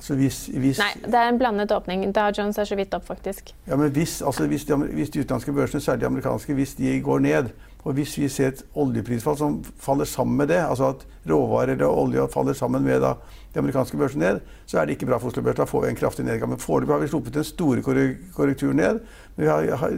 Altså 0.00 0.14
hvis, 0.16 0.46
hvis, 0.50 0.78
Nei, 0.80 0.92
det 1.04 1.14
er 1.14 1.28
en 1.28 1.38
blandet 1.38 1.70
åpning. 1.72 2.02
Dow 2.16 2.30
Jones 2.38 2.58
er 2.58 2.64
så 2.66 2.74
vidt 2.74 2.94
opp, 2.96 3.04
faktisk. 3.06 3.52
Ja, 3.68 3.76
men 3.76 3.90
hvis, 3.94 4.22
altså 4.22 4.46
hvis, 4.50 4.64
de, 4.64 4.74
hvis 4.96 5.10
de 5.14 5.20
utenlandske 5.20 5.52
børsene, 5.52 5.80
særlig 5.84 6.00
de 6.00 6.06
amerikanske, 6.06 6.54
hvis 6.56 6.72
de 6.74 6.94
går 7.04 7.18
ned, 7.18 7.50
og 7.84 7.92
hvis 7.96 8.16
vi 8.18 8.28
ser 8.28 8.48
et 8.50 8.62
oljeprisfall 8.74 9.36
som 9.38 9.60
faller 9.80 10.04
sammen 10.04 10.36
med 10.36 10.48
det, 10.50 10.56
altså 10.64 10.88
at 10.94 11.06
råvarer 11.30 11.84
og 11.86 11.98
olje 12.02 12.26
faller 12.32 12.52
sammen 12.56 12.82
med 12.84 13.00
da, 13.04 13.12
de 13.54 13.58
amerikanske 13.62 13.96
børsene 14.00 14.24
ned, 14.24 14.40
så 14.66 14.80
er 14.80 14.84
det 14.88 14.96
ikke 14.98 15.06
bra 15.06 15.18
for 15.22 15.28
Oslo 15.30 15.42
Børs. 15.46 15.56
Da 15.60 15.64
får 15.68 15.84
vi 15.86 15.88
en 15.94 15.96
kraftig 16.00 16.24
nedgang. 16.26 16.50
Men 16.50 16.58
foreløpig 16.58 16.94
har 16.96 17.00
vi 17.04 17.08
sluppet 17.12 17.34
den 17.34 17.44
store 17.44 17.80
korre- 17.86 18.16
korrekturen 18.36 18.76
ned. 18.76 19.00
Men 19.36 19.44
vi 19.46 19.50
har, 19.52 19.76
har, 19.84 19.94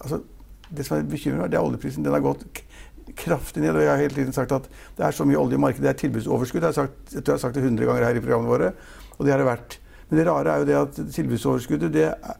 altså, 0.00 0.20
det 0.70 0.86
som 0.86 0.98
er 0.98 1.06
bekymrende, 1.08 1.50
det 1.52 1.58
er 1.58 1.64
oljeprisen. 1.64 2.04
Den 2.04 2.14
har 2.16 2.24
gått 2.24 2.44
kraftig 3.18 3.62
ned. 3.62 3.76
Og 3.76 3.84
jeg 3.84 3.90
har 3.90 4.02
hele 4.02 4.14
tiden 4.14 4.36
sagt 4.36 4.52
at 4.54 4.68
det 4.98 5.06
er 5.06 5.16
så 5.16 5.26
mye 5.28 5.38
olje 5.40 5.58
i 5.58 5.62
markedet, 5.62 5.86
det 5.86 5.94
er 5.94 6.00
tilbudsoverskudd. 6.02 6.62
Jeg 6.62 6.68
har 6.68 6.76
sagt, 6.76 7.14
jeg 7.14 7.22
tror 7.22 7.34
jeg 7.34 7.38
har 7.38 7.44
sagt 7.46 7.58
det 7.58 7.64
100 7.64 7.88
ganger 7.88 8.08
her 8.08 8.18
i 8.18 8.24
programmene 8.24 8.52
våre. 8.52 8.72
Og 9.16 9.24
det 9.26 9.34
har 9.34 9.42
det 9.42 9.48
vært. 9.48 9.78
Men 10.08 10.20
det 10.20 10.26
rare 10.28 10.52
er 10.52 10.62
jo 10.62 10.68
det 10.68 10.76
at 10.78 11.00
tilbudsoverskuddet 11.14 11.92
det 11.92 12.04
er, 12.08 12.36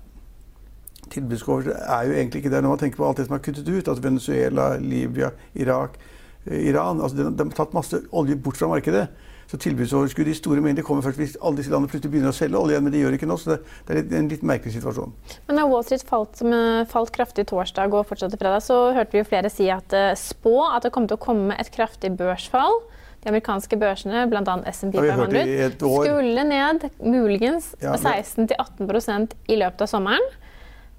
tilbudsoverskuddet 1.12 1.80
er 1.80 2.08
jo 2.08 2.16
egentlig 2.16 2.42
ikke 2.42 2.52
der 2.52 2.64
når 2.64 2.75
man 2.75 2.82
tenker 2.84 3.00
på 3.00 3.08
alt 3.08 3.20
det 3.20 3.28
som 3.28 3.36
er 3.36 3.44
kuttet 3.44 3.69
ut. 3.69 3.88
Altså 3.88 4.04
Venezuela, 4.04 4.69
Libya, 4.80 5.32
Irak, 5.54 5.98
eh, 6.46 6.69
Iran. 6.70 7.00
Altså 7.00 7.16
de 7.19 7.28
har 7.28 7.56
tatt 7.56 7.76
masse 7.76 8.02
olje 8.12 8.36
bort 8.36 8.60
fra 8.60 8.70
markedet. 8.70 9.08
Så 9.49 9.56
tilbudsoverskuddet 9.65 10.35
i 10.35 10.37
store 10.37 10.61
mengder 10.61 10.85
kommer 10.85 11.00
først 11.06 11.17
hvis 11.17 11.37
alle 11.41 11.56
disse 11.56 11.73
landene 11.73 11.89
plutselig 11.89 12.12
begynner 12.12 12.35
å 12.35 12.37
selge 12.37 12.59
olje. 12.61 12.81
Men 12.85 12.93
det 12.93 13.00
gjør 13.00 13.15
ikke 13.17 13.29
nå, 13.31 13.39
så 13.41 13.55
det, 13.55 13.62
det 13.89 14.12
er 14.12 14.21
en 14.21 14.29
litt 14.29 14.45
merkelig 14.45 14.75
situasjon. 14.77 15.15
Men 15.49 15.61
da 15.61 15.65
Wall 15.71 15.87
Street 15.89 16.05
falt, 16.09 16.43
eh, 16.45 16.83
falt 16.91 17.15
kraftig 17.17 17.47
torsdag 17.49 17.97
og 17.97 18.05
fortsatte 18.11 18.37
fredag, 18.37 18.61
så 18.67 18.93
hørte 18.93 19.17
vi 19.17 19.23
jo 19.23 19.29
flere 19.31 19.49
si 19.53 19.71
at 19.73 19.97
eh, 19.97 20.12
spå 20.21 20.53
at 20.69 20.85
det 20.85 20.93
kom 20.93 21.09
til 21.09 21.17
å 21.17 21.23
komme 21.23 21.56
et 21.56 21.73
kraftig 21.73 22.12
børsfall. 22.21 22.77
De 23.25 23.33
amerikanske 23.33 23.81
børsene, 23.81 24.27
bl.a. 24.31 24.43
Hørt 24.45 24.93
500, 24.95 25.41
i 25.49 25.56
et 25.65 25.83
år. 25.83 26.05
skulle 26.06 26.45
ned 26.47 26.85
muligens 27.00 27.73
Ja, 27.81 27.97
det- 27.97 28.29
16-18% 28.29 29.33
i 29.49 29.56
løpet 29.59 29.81
av 29.89 29.91
sommeren. 29.91 30.29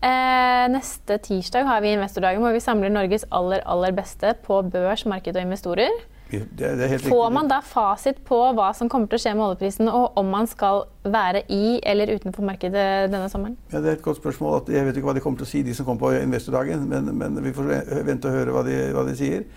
Eh, 0.02 0.66
neste 0.74 1.20
tirsdag 1.22 1.68
har 1.68 1.82
vi 1.84 1.94
investordagen 1.94 2.42
hvor 2.42 2.56
vi 2.56 2.64
samler 2.64 2.90
Norges 2.92 3.26
aller, 3.32 3.62
aller 3.68 3.92
beste 3.96 4.34
på 4.46 4.64
børs, 4.72 5.06
marked 5.06 5.36
og 5.36 5.44
investorer. 5.46 5.94
Det, 6.30 6.48
det 6.78 7.00
Får 7.02 7.32
man 7.34 7.48
da 7.50 7.58
fasit 7.66 8.20
på 8.26 8.38
hva 8.54 8.70
som 8.78 8.90
kommer 8.92 9.10
til 9.10 9.18
å 9.18 9.22
skje 9.24 9.32
med 9.34 9.46
oljeprisen, 9.48 9.90
og 9.90 10.18
om 10.20 10.28
man 10.30 10.46
skal 10.50 10.84
være 11.02 11.42
i 11.50 11.80
eller 11.82 12.12
utenfor 12.20 12.46
markedet 12.46 12.84
denne 13.10 13.30
sommeren? 13.32 13.58
Ja, 13.72 13.82
det 13.82 13.90
er 13.90 13.98
et 13.98 14.06
godt 14.06 14.20
spørsmål. 14.22 14.62
Jeg 14.70 14.86
vet 14.86 15.00
ikke 15.00 15.10
hva 15.10 15.16
de 15.18 15.24
kommer 15.24 15.42
til 15.42 15.48
å 15.48 15.50
si, 15.50 15.64
de 15.66 15.74
som 15.74 15.88
kommer 15.88 16.04
på 16.04 16.12
investordagen. 16.20 16.86
Men, 16.92 17.10
men 17.18 17.42
vi 17.46 17.54
får 17.56 17.72
vente 18.06 18.30
og 18.30 18.38
høre 18.38 18.54
hva 18.54 18.64
de, 18.68 18.78
hva 18.94 19.08
de 19.10 19.16
sier. 19.18 19.48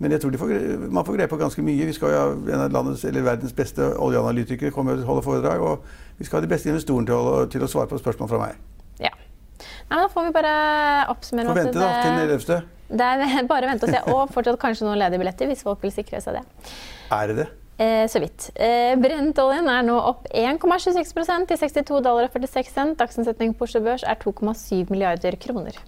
Men 0.00 0.12
jeg 0.12 0.20
tror 0.20 0.32
de 0.32 0.38
får, 0.40 0.52
man 0.88 1.04
får 1.04 1.16
greie 1.18 1.28
på 1.28 1.36
ganske 1.40 1.62
mye. 1.64 1.86
Vi 1.88 1.92
skal 1.96 2.12
jo 2.12 2.20
ha 2.20 2.28
en 2.56 2.64
av 2.64 2.72
landets, 2.72 3.04
eller 3.08 3.24
verdens 3.24 3.52
beste 3.56 3.84
oljeanalytikere 4.00 4.72
komme 4.72 4.96
og 4.96 5.04
holde 5.08 5.24
foredrag. 5.24 5.60
Og 5.60 6.20
vi 6.20 6.28
skal 6.28 6.40
ha 6.40 6.44
de 6.44 6.52
beste 6.52 6.72
investorene 6.72 7.08
til 7.08 7.16
å, 7.16 7.46
til 7.52 7.64
å 7.64 7.68
svare 7.68 7.88
på 7.88 8.00
spørsmål 8.00 8.30
fra 8.32 8.42
meg. 8.44 8.60
Ja. 9.00 9.12
Nei, 9.60 9.96
men 9.96 10.04
da 10.06 10.08
får 10.12 10.28
vi 10.28 10.36
bare 10.36 10.54
oppsummere 11.12 11.52
Får 11.52 11.58
at 11.58 11.64
vente 11.64 11.80
da, 11.80 11.90
til 12.00 12.16
den 12.16 12.36
11. 12.36 12.79
det 12.90 13.06
er 13.06 13.46
bare 13.50 13.68
å 13.68 13.72
vente 13.72 13.88
og 13.88 13.94
se. 13.94 14.02
Og 14.10 14.34
fortsatt 14.34 14.60
kanskje 14.62 14.88
noen 14.88 15.00
ledige 15.00 15.22
billetter, 15.22 15.50
hvis 15.50 15.64
folk 15.66 15.82
vil 15.84 15.94
sikre 15.94 16.22
seg 16.22 16.40
det. 16.40 16.44
Er 17.14 17.30
det 17.30 17.38
det? 17.42 17.48
Eh, 17.80 18.04
så 18.12 18.20
vidt. 18.20 18.50
Eh, 18.60 18.92
Brentoljen 19.00 19.70
er 19.72 19.86
nå 19.86 19.96
opp 19.96 20.26
1,26 20.36 21.14
til 21.14 21.24
62,46 21.24 22.02
dollar 22.04 22.28
og 22.28 22.34
46. 22.34 22.96
Dagsomsetning 23.00 23.54
på 23.56 23.68
Oslo 23.68 23.80
Børs 23.86 24.04
er 24.04 24.20
2,7 24.20 24.90
milliarder 24.92 25.38
kroner. 25.40 25.80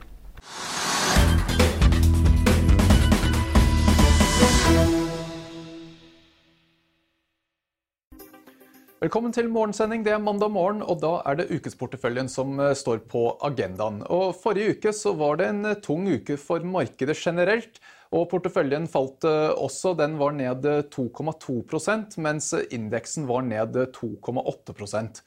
Velkommen 9.02 9.32
til 9.34 9.48
morgensending. 9.50 10.04
Det 10.06 10.12
er 10.14 10.20
mandag 10.22 10.52
morgen, 10.54 10.78
og 10.86 11.00
da 11.02 11.16
er 11.26 11.40
det 11.40 11.48
ukesporteføljen 11.50 12.28
som 12.30 12.52
eh, 12.62 12.68
står 12.78 13.00
på 13.10 13.24
agendaen. 13.42 13.96
Og 14.06 14.36
Forrige 14.38 14.76
uke 14.76 14.92
så 14.94 15.10
var 15.18 15.40
det 15.40 15.48
en 15.50 15.64
eh, 15.66 15.80
tung 15.82 16.04
uke 16.06 16.36
for 16.38 16.62
markedet 16.62 17.16
generelt. 17.18 17.80
Og 18.14 18.28
porteføljen 18.30 18.86
falt 18.86 19.26
eh, 19.26 19.48
også. 19.58 19.96
Den 19.98 20.14
var 20.20 20.36
ned 20.38 20.68
eh, 20.70 20.84
2,2% 20.94 22.14
mens 22.22 22.52
indeksen 22.70 23.26
var 23.26 23.42
ned 23.42 23.74
eh, 23.74 23.90
2,8% 23.90 25.18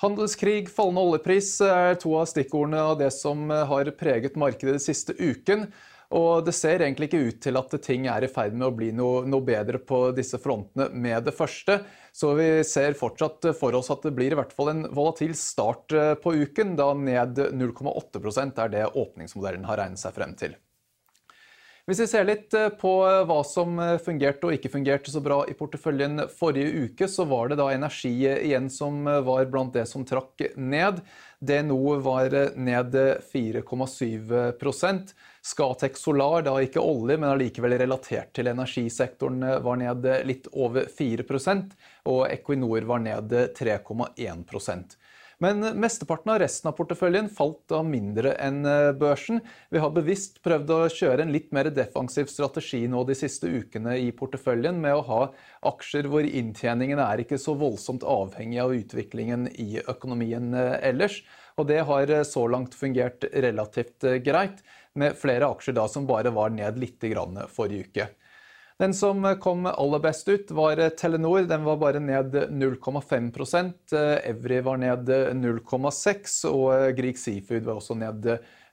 Handelskrig, 0.00 0.70
fallende 0.72 1.04
oljepris 1.04 1.58
er 1.60 1.98
to 2.00 2.14
av 2.16 2.24
stikkordene 2.30 2.80
av 2.80 2.94
det 3.02 3.10
som 3.12 3.50
har 3.52 3.90
preget 4.00 4.40
markedet 4.40 4.78
den 4.78 4.80
siste 4.80 5.12
uken. 5.20 5.66
Og 6.10 6.42
det 6.42 6.56
ser 6.58 6.82
egentlig 6.82 7.06
ikke 7.06 7.22
ut 7.28 7.36
til 7.44 7.58
at 7.60 7.74
ting 7.84 8.08
er 8.10 8.24
i 8.26 8.30
ferd 8.30 8.56
med 8.56 8.66
å 8.66 8.74
bli 8.74 8.88
noe, 8.96 9.22
noe, 9.30 9.44
bedre 9.46 9.78
på 9.78 10.08
disse 10.16 10.40
frontene 10.42 10.88
med 10.90 11.28
det 11.28 11.34
første. 11.36 11.76
Så 12.10 12.32
vi 12.38 12.48
ser 12.66 12.98
fortsatt 12.98 13.52
for 13.58 13.78
oss 13.78 13.92
at 13.94 14.02
det 14.08 14.14
blir 14.16 14.34
i 14.34 14.38
hvert 14.40 14.54
fall 14.56 14.72
en 14.72 14.82
volatil 14.90 15.36
start 15.38 15.94
eh, 15.94 16.16
på 16.18 16.34
uken, 16.42 16.74
da 16.80 16.90
ned 16.98 17.38
0,8% 17.54 18.58
er 18.64 18.74
det 18.74 18.88
åpningsmodellen 18.90 19.70
har 19.70 19.84
regnet 19.84 20.02
seg 20.02 20.18
frem 20.18 20.34
til. 20.40 20.58
Hvis 21.88 22.02
vi 22.02 22.06
ser 22.10 22.26
litt 22.28 22.54
eh, 22.54 22.68
på 22.80 22.92
eh, 23.08 23.22
hva 23.28 23.40
som 23.46 23.80
fungerte 24.04 24.46
og 24.46 24.56
ikke 24.56 24.72
fungerte 24.72 25.12
så 25.12 25.22
bra 25.24 25.40
i 25.48 25.56
porteføljen 25.58 26.26
forrige 26.36 26.86
uke, 26.86 27.08
så 27.08 27.24
var 27.30 27.50
det 27.50 27.60
da 27.60 27.70
energi 27.72 28.12
igjen 28.28 28.68
som 28.72 29.04
var 29.04 29.48
blant 29.50 29.74
det 29.74 29.86
som 29.88 30.04
trakk 30.06 30.44
ned. 30.56 31.00
DNO 31.40 31.96
var 32.04 32.34
ned 32.60 32.96
4,7% 33.32 35.14
Scatec 35.40 35.96
Solar, 35.96 36.42
da 36.44 36.58
ikke 36.60 36.82
olje, 36.84 37.16
men 37.16 37.30
allikevel 37.30 37.78
relatert 37.80 38.34
til 38.36 38.50
energisektoren, 38.52 39.40
var 39.64 39.80
ned 39.80 40.04
litt 40.28 40.50
over 40.52 40.84
4% 40.84 41.72
og 42.12 42.26
Equinor 42.28 42.84
var 42.88 43.00
ned 43.04 43.32
3,1 43.56 44.44
men 45.40 45.64
mesteparten 45.80 46.32
av 46.34 46.38
resten 46.42 46.68
av 46.70 46.76
porteføljen 46.78 47.30
falt 47.32 47.62
da 47.72 47.80
mindre 47.86 48.34
enn 48.44 48.62
børsen. 49.00 49.40
Vi 49.72 49.80
har 49.80 49.92
bevisst 49.96 50.42
prøvd 50.44 50.72
å 50.76 50.80
kjøre 50.92 51.24
en 51.24 51.32
litt 51.32 51.48
mer 51.56 51.70
defensiv 51.72 52.28
strategi 52.28 52.82
nå 52.90 53.02
de 53.08 53.16
siste 53.16 53.48
ukene 53.48 53.96
i 53.98 54.10
porteføljen, 54.16 54.76
med 54.80 54.98
å 54.98 55.04
ha 55.08 55.20
aksjer 55.72 56.10
hvor 56.12 56.28
inntjeningen 56.28 57.00
er 57.00 57.24
ikke 57.24 57.40
så 57.40 57.56
voldsomt 57.56 58.04
avhengig 58.04 58.60
av 58.60 58.76
utviklingen 58.76 59.48
i 59.56 59.80
økonomien 59.80 60.52
ellers. 60.54 61.22
Og 61.60 61.68
det 61.68 61.82
har 61.86 62.10
eh, 62.10 62.26
så 62.26 62.46
langt 62.48 62.76
fungert 62.76 63.24
relativt 63.32 64.04
eh, 64.04 64.20
greit, 64.24 64.62
med 64.98 65.14
flere 65.14 65.46
aksjer 65.52 65.76
da 65.76 65.84
som 65.86 66.06
bare 66.08 66.32
var 66.34 66.50
ned 66.50 66.78
litt 66.82 67.04
forrige 67.54 67.84
uke. 67.86 68.06
Den 68.80 68.94
som 68.96 69.20
kom 69.40 69.66
aller 69.68 70.00
best 70.00 70.28
ut, 70.28 70.50
var 70.56 70.80
Telenor. 70.96 71.42
Den 71.44 71.66
var 71.66 71.76
bare 71.76 72.00
ned 72.00 72.32
0,5% 72.48 73.92
Evry 74.24 74.60
var 74.64 74.80
ned 74.80 75.10
0,6 75.36 76.36
og 76.48 76.96
Grieg 76.96 77.20
Seafood 77.20 77.68
var 77.68 77.76
også 77.76 77.98
ned 78.00 78.30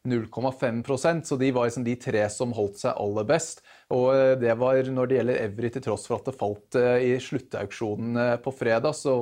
0,5% 0.07 1.27
så 1.27 1.37
de 1.41 1.51
var 1.51 1.67
liksom 1.67 1.83
de 1.83 1.97
tre 1.99 2.23
som 2.31 2.55
holdt 2.55 2.79
seg 2.85 2.95
aller 2.95 3.27
best. 3.27 3.59
Og 3.95 4.09
eh, 4.11 4.33
det 4.39 4.51
var 4.59 4.79
når 4.91 5.07
det 5.07 5.17
gjelder 5.19 5.41
Evry, 5.45 5.69
til 5.71 5.83
tross 5.85 6.07
for 6.09 6.19
at 6.19 6.27
det 6.27 6.35
falt 6.35 6.77
eh, 6.79 7.05
i 7.07 7.11
sluttauksjonen 7.23 8.19
eh, 8.19 8.33
på 8.43 8.51
fredag. 8.51 8.95
Så 8.99 9.15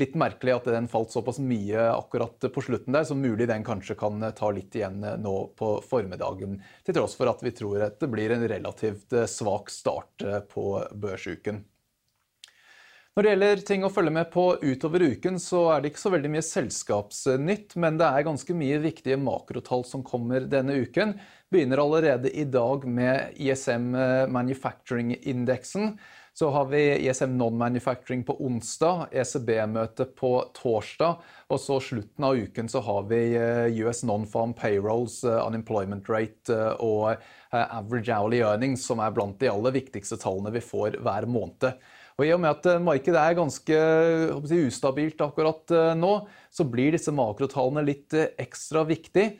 litt 0.00 0.16
merkelig 0.18 0.54
at 0.54 0.70
den 0.72 0.88
falt 0.88 1.12
såpass 1.12 1.40
mye 1.44 1.90
akkurat 1.92 2.48
på 2.54 2.64
slutten 2.64 2.96
der, 2.96 3.04
så 3.04 3.16
mulig 3.18 3.50
den 3.50 3.66
kanskje 3.66 3.98
kan 4.00 4.24
ta 4.36 4.52
litt 4.54 4.78
igjen 4.78 5.04
nå 5.20 5.36
på 5.58 5.72
formiddagen. 5.84 6.56
Til 6.86 6.96
tross 6.96 7.18
for 7.18 7.28
at 7.28 7.44
vi 7.44 7.52
tror 7.56 7.84
at 7.90 7.98
det 8.00 8.08
blir 8.12 8.32
en 8.32 8.46
relativt 8.48 9.12
svak 9.28 9.72
start 9.74 10.24
på 10.54 10.70
børsuken. 10.96 11.64
Når 13.18 13.26
det 13.26 13.30
gjelder 13.32 13.62
ting 13.66 13.82
å 13.82 13.88
følge 13.90 14.12
med 14.14 14.28
på 14.30 14.42
utover 14.62 15.02
uken, 15.02 15.40
så 15.42 15.64
er 15.74 15.80
det 15.82 15.88
ikke 15.90 16.00
så 16.04 16.10
veldig 16.14 16.28
mye 16.30 16.42
selskapsnytt, 16.46 17.74
men 17.82 17.96
det 17.98 18.06
er 18.06 18.26
ganske 18.28 18.54
mye 18.54 18.76
viktige 18.78 19.16
makrotall 19.18 19.82
som 19.88 20.04
kommer 20.06 20.46
denne 20.46 20.76
uken. 20.84 21.16
Begynner 21.50 21.82
allerede 21.82 22.30
i 22.30 22.44
dag 22.46 22.86
med 22.86 23.34
ISM 23.42 23.88
Manufacturing-indeksen. 24.36 25.96
Så 26.38 26.50
har 26.50 26.64
vi 26.64 27.08
ISM 27.08 27.38
Non-Manufacturing 27.38 28.20
på 28.22 28.36
onsdag, 28.46 29.08
ECB-møte 29.10 30.04
på 30.04 30.28
torsdag. 30.54 31.16
Og 31.50 31.58
så 31.58 31.80
slutten 31.82 32.26
av 32.28 32.38
uken 32.38 32.70
så 32.70 32.78
har 32.86 33.08
vi 33.10 33.18
eh, 33.34 33.80
US 33.82 34.04
Non-Farm 34.06 34.52
Payrolls, 34.54 35.16
eh, 35.26 35.34
Unemployment 35.42 36.06
Rate 36.06 36.54
eh, 36.54 36.78
og 36.78 37.18
Average 37.50 38.14
Hourly 38.14 38.38
Earnings, 38.38 38.86
som 38.86 39.02
er 39.02 39.16
blant 39.16 39.34
de 39.42 39.50
aller 39.50 39.74
viktigste 39.80 40.20
tallene 40.22 40.54
vi 40.54 40.62
får 40.62 41.00
hver 41.02 41.26
måned. 41.26 41.74
Og 42.20 42.26
I 42.28 42.30
og 42.36 42.44
med 42.44 42.54
at 42.54 42.86
markedet 42.86 43.18
er 43.18 43.38
ganske 43.40 43.82
si, 44.46 44.62
ustabilt 44.70 45.26
akkurat 45.26 45.74
nå, 45.98 46.14
så 46.54 46.70
blir 46.70 46.94
disse 46.94 47.10
makrotallene 47.14 47.82
litt 47.90 48.14
ekstra 48.14 48.86
viktig. 48.86 49.32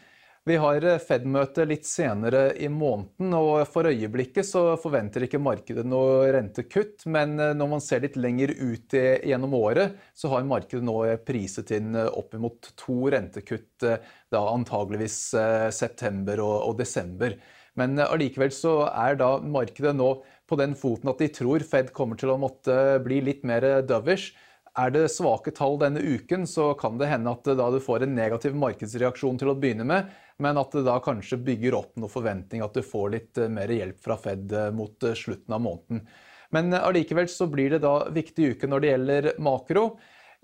Vi 0.48 0.56
har 0.56 0.80
Fed-møte 1.04 1.66
litt 1.68 1.84
senere 1.84 2.54
i 2.56 2.70
måneden, 2.72 3.34
og 3.36 3.66
for 3.68 3.90
øyeblikket 3.90 4.46
så 4.48 4.62
forventer 4.80 5.26
ikke 5.26 5.40
markedet 5.44 5.84
noe 5.84 6.30
rentekutt. 6.32 7.04
Men 7.10 7.34
når 7.36 7.68
man 7.74 7.82
ser 7.84 8.00
litt 8.06 8.16
lenger 8.16 8.54
ut 8.56 8.96
gjennom 8.96 9.56
året, 9.58 9.98
så 10.16 10.30
har 10.32 10.46
markedet 10.48 10.86
nå 10.86 10.94
priset 11.28 11.74
inn 11.76 11.92
oppimot 11.98 12.70
to 12.80 13.10
rentekutt, 13.12 13.84
da 14.32 14.42
antageligvis 14.54 15.20
september 15.76 16.40
og 16.46 16.78
desember. 16.80 17.36
Men 17.76 18.00
allikevel 18.06 18.54
så 18.54 18.78
er 18.88 19.18
da 19.20 19.34
markedet 19.44 19.92
nå 19.98 20.14
på 20.48 20.56
den 20.56 20.72
foten 20.78 21.12
at 21.12 21.20
de 21.20 21.28
tror 21.34 21.66
Fed 21.66 21.92
kommer 21.92 22.16
til 22.16 22.32
å 22.32 22.40
måtte 22.40 22.96
bli 23.04 23.20
litt 23.26 23.44
mer 23.44 23.66
dovish. 23.84 24.32
Er 24.78 24.92
det 24.94 25.08
svake 25.10 25.50
tall 25.56 25.76
denne 25.80 26.00
uken, 26.00 26.44
så 26.46 26.70
kan 26.78 26.96
det 27.00 27.10
hende 27.10 27.32
at 27.34 27.48
da 27.58 27.68
du 27.74 27.80
får 27.82 28.04
en 28.06 28.14
negativ 28.14 28.54
markedsreaksjon 28.56 29.40
til 29.40 29.50
å 29.50 29.56
begynne 29.58 29.86
med, 29.88 30.08
men 30.42 30.58
at 30.58 30.72
det 30.72 30.84
da 30.86 30.98
kanskje 31.02 31.40
bygger 31.42 31.76
opp 31.78 31.96
noe 31.98 32.10
forventning 32.10 32.62
at 32.62 32.76
du 32.76 32.82
får 32.86 33.10
litt 33.14 33.40
eh, 33.42 33.50
mer 33.50 33.70
hjelp 33.74 33.98
fra 34.04 34.18
Fed 34.20 34.52
eh, 34.54 34.70
mot 34.74 35.02
eh, 35.02 35.16
slutten 35.18 35.54
av 35.54 35.64
måneden. 35.64 36.04
Men 36.54 36.72
allikevel 36.72 37.28
så 37.28 37.48
blir 37.50 37.74
det 37.74 37.82
da 37.84 37.96
viktig 38.14 38.54
uke 38.54 38.70
når 38.70 38.80
det 38.80 38.92
gjelder 38.92 39.30
makro. 39.44 39.82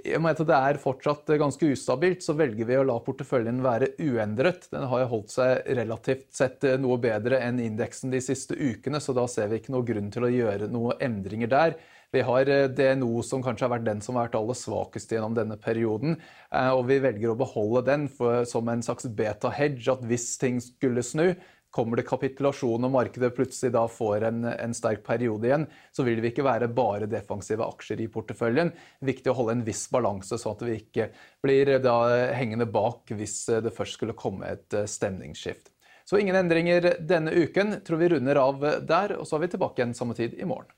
I 0.02 0.16
og 0.18 0.24
med 0.24 0.34
at 0.34 0.48
det 0.48 0.56
er 0.58 0.78
fortsatt 0.82 1.30
ganske 1.38 1.68
ustabilt, 1.70 2.24
så 2.24 2.34
velger 2.36 2.66
vi 2.66 2.76
å 2.76 2.84
la 2.86 2.96
porteføljen 3.00 3.62
være 3.64 3.92
uendret. 4.02 4.66
Den 4.72 4.88
har 4.90 5.04
jo 5.04 5.10
holdt 5.12 5.34
seg 5.36 5.68
relativt 5.78 6.26
sett 6.34 6.66
noe 6.82 6.98
bedre 7.00 7.38
enn 7.44 7.62
indeksen 7.62 8.10
de 8.12 8.20
siste 8.24 8.58
ukene, 8.58 8.98
så 9.00 9.14
da 9.16 9.28
ser 9.30 9.52
vi 9.52 9.62
ikke 9.62 9.74
noe 9.76 9.86
grunn 9.86 10.10
til 10.12 10.26
å 10.26 10.32
gjøre 10.32 10.68
noen 10.72 10.98
endringer 11.04 11.52
der. 11.52 11.78
Vi 12.14 12.22
har 12.22 12.50
eh, 12.50 12.68
DNO 12.70 13.22
som 13.26 13.42
kanskje 13.42 13.66
har 13.66 13.72
vært 13.76 13.88
den 13.88 14.02
som 14.04 14.18
har 14.18 14.28
vært 14.28 14.36
aller 14.38 14.58
svakest 14.58 15.10
gjennom 15.14 15.34
denne 15.34 15.56
perioden. 15.58 16.18
Eh, 16.50 16.70
og 16.70 16.86
vi 16.90 17.00
velger 17.02 17.32
å 17.32 17.38
beholde 17.38 17.82
den 17.88 18.06
for, 18.12 18.44
som 18.48 18.70
en 18.70 18.84
slags 18.86 19.08
beta-hedge, 19.18 19.88
at 19.90 20.04
hvis 20.06 20.28
ting 20.42 20.60
skulle 20.62 21.02
snu, 21.06 21.32
Kommer 21.74 21.98
det 21.98 22.06
kapitulasjon 22.06 22.86
og 22.86 22.92
markedet 22.94 23.32
plutselig 23.34 23.72
da 23.74 23.82
får 23.90 24.28
en, 24.28 24.44
en, 24.52 24.74
sterk 24.76 25.02
periode 25.06 25.48
igjen, 25.48 25.66
så 25.90 26.06
vil 26.06 26.22
vi 26.22 26.30
ikke 26.30 26.46
være 26.46 26.70
bare 26.70 27.08
defensive 27.10 27.66
aksjer 27.66 28.04
i 28.04 28.08
porteføljen. 28.14 28.70
Viktig 29.02 29.32
å 29.32 29.36
holde 29.40 29.58
en 29.58 29.66
viss 29.66 29.88
balanse, 29.90 30.38
sånn 30.38 30.54
at 30.54 30.64
vi 30.68 30.78
ikke 30.78 31.08
blir 31.42 31.74
da 31.82 31.98
hengende 32.38 32.70
bak 32.70 33.10
hvis 33.10 33.40
det 33.64 33.74
først 33.74 33.98
skulle 33.98 34.14
komme 34.18 34.54
et 34.54 34.78
eh, 34.78 34.86
stemningsskift. 34.86 35.72
Så 36.06 36.20
ingen 36.20 36.36
endringer 36.38 36.92
denne 37.00 37.32
uken. 37.32 37.80
Tror 37.82 37.98
vi 37.98 38.12
runder 38.12 38.38
av 38.38 38.66
der, 38.86 39.16
og 39.18 39.26
så 39.26 39.38
er 39.38 39.46
vi 39.46 39.54
tilbake 39.56 39.80
igjen 39.80 39.96
samme 39.96 40.14
tid 40.14 40.36
i 40.38 40.46
morgen. 40.46 40.70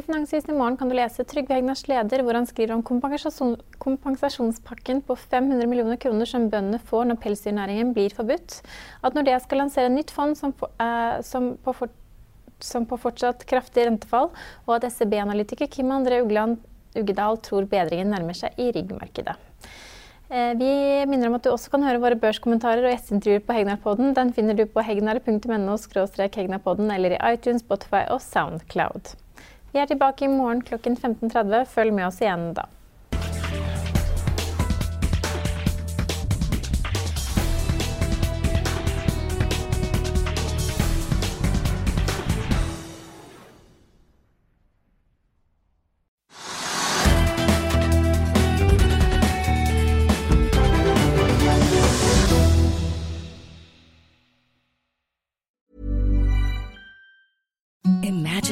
I 0.00 0.02
i 0.48 0.52
morgen 0.56 0.76
kan 0.80 0.88
du 0.88 0.94
lese 0.96 1.24
Trygve 1.28 1.58
Hegnars 1.58 1.82
leder, 1.84 2.22
hvor 2.24 2.32
han 2.38 2.46
skriver 2.48 2.72
om 2.72 2.82
kompensasjon, 2.82 3.58
kompensasjonspakken 3.82 5.02
på 5.04 5.16
500 5.16 5.68
millioner 5.68 5.98
kroner 6.00 6.24
som 6.24 6.46
bøndene 6.48 6.80
får 6.80 7.04
når 7.10 7.18
pelsdyrnæringen 7.20 7.92
blir 7.92 8.14
forbudt. 8.16 8.62
At 9.04 9.14
Nordea 9.14 9.36
skal 9.44 9.60
lansere 9.60 9.90
en 9.90 9.98
nytt 9.98 10.14
fond 10.14 10.38
som, 10.38 10.54
eh, 10.80 11.20
som, 11.26 11.52
på 11.60 11.76
for, 11.76 11.92
som, 12.64 12.88
på 12.88 12.96
fortsatt 13.02 13.44
kraftig 13.44 13.84
rentefall, 13.90 14.32
og 14.64 14.74
at 14.78 14.88
SEB-analytiker 14.88 15.68
Kim 15.68 15.92
André 15.92 16.22
Ugland 16.24 16.62
Uggedal 16.96 17.36
tror 17.44 17.68
bedringen 17.68 18.14
nærmer 18.14 18.38
seg 18.38 18.56
i 18.56 18.72
riggmarkedet. 18.72 19.36
Eh, 20.30 20.52
vi 20.56 20.74
minner 21.10 21.28
om 21.28 21.36
at 21.36 21.44
du 21.44 21.52
også 21.52 21.74
kan 21.74 21.84
høre 21.84 22.00
våre 22.00 22.16
børskommentarer 22.16 22.86
og 22.86 22.94
gjesteintervjuer 22.94 23.44
på 23.44 23.58
Hegnarpodden. 23.58 24.14
Den 24.16 24.32
finner 24.32 24.56
du 24.56 24.64
på 24.64 24.80
hegnar.no 24.80 25.76
hegnarpodden 25.76 26.94
eller 26.94 27.18
i 27.18 27.24
iTunes, 27.34 27.66
Spotify 27.66 28.06
og 28.08 28.22
Soundcloud. 28.24 29.18
Vi 29.72 29.78
er 29.78 29.86
tilbake 29.86 30.24
i 30.24 30.28
morgen 30.28 30.64
klokken 30.66 30.96
15.30. 30.96 31.64
Følg 31.70 31.94
med 31.94 32.08
oss 32.08 32.20
igjen 32.22 32.52
da. 32.56 32.66